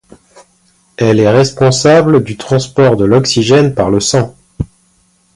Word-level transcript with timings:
Elle 0.97 1.19
est 1.19 1.29
responsable 1.29 2.23
du 2.23 2.35
transport 2.35 2.97
de 2.97 3.05
l'oxygène 3.05 3.75
par 3.75 3.91
le 3.91 3.99
sang. 3.99 4.35